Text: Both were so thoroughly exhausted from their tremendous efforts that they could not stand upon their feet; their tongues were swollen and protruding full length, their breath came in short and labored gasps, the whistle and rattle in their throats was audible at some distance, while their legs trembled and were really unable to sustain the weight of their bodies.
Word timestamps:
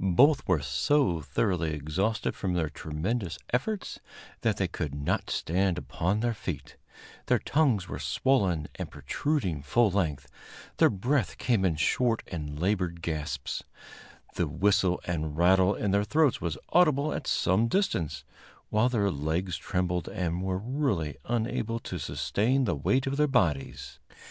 Both 0.00 0.48
were 0.48 0.62
so 0.62 1.20
thoroughly 1.20 1.74
exhausted 1.74 2.34
from 2.34 2.54
their 2.54 2.70
tremendous 2.70 3.38
efforts 3.52 4.00
that 4.40 4.56
they 4.56 4.66
could 4.66 4.94
not 4.94 5.28
stand 5.28 5.76
upon 5.76 6.20
their 6.20 6.32
feet; 6.32 6.78
their 7.26 7.38
tongues 7.38 7.90
were 7.90 7.98
swollen 7.98 8.68
and 8.76 8.90
protruding 8.90 9.60
full 9.60 9.90
length, 9.90 10.28
their 10.78 10.88
breath 10.88 11.36
came 11.36 11.62
in 11.62 11.76
short 11.76 12.22
and 12.32 12.58
labored 12.58 13.02
gasps, 13.02 13.64
the 14.36 14.48
whistle 14.48 14.98
and 15.04 15.36
rattle 15.36 15.74
in 15.74 15.90
their 15.90 16.04
throats 16.04 16.40
was 16.40 16.56
audible 16.70 17.12
at 17.12 17.26
some 17.26 17.68
distance, 17.68 18.24
while 18.70 18.88
their 18.88 19.10
legs 19.10 19.58
trembled 19.58 20.08
and 20.08 20.40
were 20.42 20.56
really 20.56 21.18
unable 21.26 21.78
to 21.80 21.98
sustain 21.98 22.64
the 22.64 22.74
weight 22.74 23.06
of 23.06 23.18
their 23.18 23.26
bodies. 23.28 23.98